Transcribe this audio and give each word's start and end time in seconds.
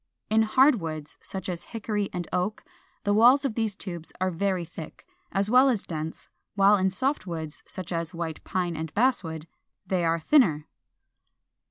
In 0.31 0.41
hard 0.41 0.81
woods, 0.81 1.19
such 1.21 1.47
as 1.47 1.61
Hickory 1.61 2.09
and 2.11 2.27
Oak, 2.33 2.63
the 3.03 3.13
walls 3.13 3.45
of 3.45 3.53
these 3.53 3.75
tubes 3.75 4.11
are 4.19 4.31
very 4.31 4.65
thick, 4.65 5.05
as 5.31 5.47
well 5.47 5.69
as 5.69 5.83
dense; 5.83 6.27
while 6.55 6.75
in 6.75 6.89
soft 6.89 7.27
woods, 7.27 7.61
such 7.67 7.91
as 7.91 8.11
White 8.11 8.43
Pine 8.43 8.75
and 8.75 8.91
Basswood, 8.95 9.45
they 9.85 10.03
are 10.03 10.19
thinner. 10.19 10.65